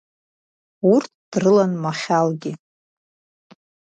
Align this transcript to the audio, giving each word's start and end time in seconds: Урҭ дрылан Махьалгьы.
Урҭ 0.93 1.11
дрылан 1.31 1.71
Махьалгьы. 1.83 2.51